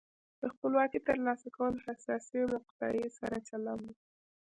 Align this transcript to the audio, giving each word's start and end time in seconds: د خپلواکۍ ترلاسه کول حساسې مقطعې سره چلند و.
د 0.39 0.43
خپلواکۍ 0.53 0.99
ترلاسه 1.07 1.47
کول 1.57 1.73
حساسې 1.85 2.39
مقطعې 2.53 3.07
سره 3.19 3.35
چلند 3.49 3.83
و. 3.85 3.93